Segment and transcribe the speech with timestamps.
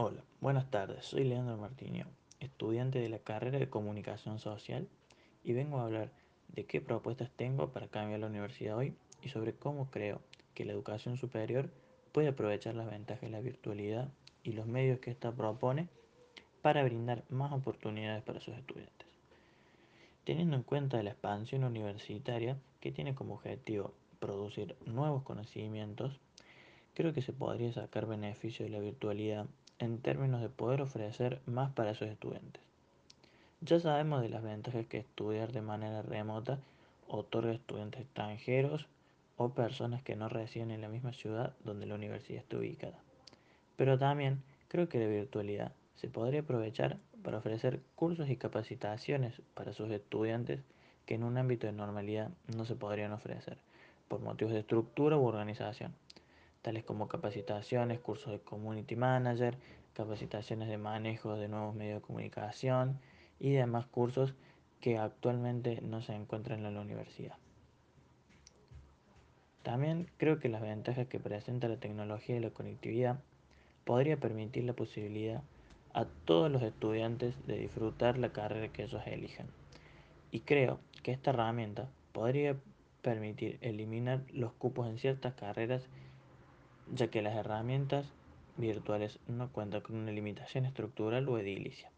[0.00, 1.06] Hola, buenas tardes.
[1.06, 2.06] Soy Leandro Martiño,
[2.38, 4.86] estudiante de la carrera de Comunicación Social
[5.42, 6.12] y vengo a hablar
[6.54, 10.20] de qué propuestas tengo para cambiar la universidad hoy y sobre cómo creo
[10.54, 11.68] que la educación superior
[12.12, 14.06] puede aprovechar las ventajas de la virtualidad
[14.44, 15.88] y los medios que ésta propone
[16.62, 19.08] para brindar más oportunidades para sus estudiantes.
[20.22, 26.20] Teniendo en cuenta la expansión universitaria que tiene como objetivo producir nuevos conocimientos,
[26.94, 31.72] creo que se podría sacar beneficio de la virtualidad en términos de poder ofrecer más
[31.72, 32.62] para sus estudiantes.
[33.60, 36.58] Ya sabemos de las ventajas que estudiar de manera remota
[37.08, 38.86] otorga a estudiantes extranjeros
[39.36, 42.98] o personas que no residen en la misma ciudad donde la universidad está ubicada.
[43.76, 49.72] Pero también creo que la virtualidad se podría aprovechar para ofrecer cursos y capacitaciones para
[49.72, 50.60] sus estudiantes
[51.06, 53.58] que en un ámbito de normalidad no se podrían ofrecer
[54.08, 55.94] por motivos de estructura u organización
[56.68, 59.56] tales como capacitaciones, cursos de community manager,
[59.94, 62.98] capacitaciones de manejo de nuevos medios de comunicación
[63.40, 64.34] y demás cursos
[64.82, 67.36] que actualmente no se encuentran en la universidad.
[69.62, 73.18] También creo que las ventajas que presenta la tecnología y la conectividad
[73.86, 75.40] podría permitir la posibilidad
[75.94, 79.46] a todos los estudiantes de disfrutar la carrera que ellos elijan.
[80.32, 82.56] Y creo que esta herramienta podría
[83.00, 85.88] permitir eliminar los cupos en ciertas carreras
[86.94, 88.06] ya que las herramientas
[88.56, 91.90] virtuales no cuentan con una limitación estructural o edilicia.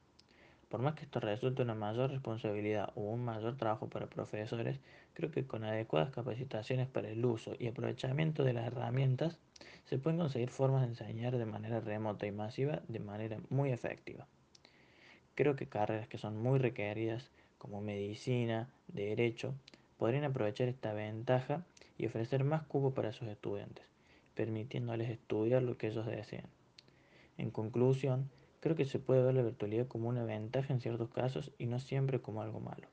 [0.68, 4.78] Por más que esto resulte una mayor responsabilidad o un mayor trabajo para profesores,
[5.14, 9.38] creo que con adecuadas capacitaciones para el uso y aprovechamiento de las herramientas
[9.86, 14.26] se pueden conseguir formas de enseñar de manera remota y masiva de manera muy efectiva.
[15.34, 19.54] Creo que carreras que son muy requeridas como medicina, derecho,
[19.98, 21.64] podrían aprovechar esta ventaja
[21.98, 23.90] y ofrecer más cupo para sus estudiantes
[24.34, 26.46] permitiéndoles estudiar lo que ellos deseen.
[27.38, 31.52] En conclusión, creo que se puede ver la virtualidad como una ventaja en ciertos casos
[31.58, 32.88] y no siempre como algo malo.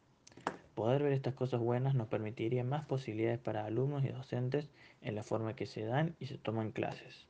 [0.76, 4.70] Poder ver estas cosas buenas nos permitiría más posibilidades para alumnos y docentes
[5.02, 7.28] en la forma que se dan y se toman clases.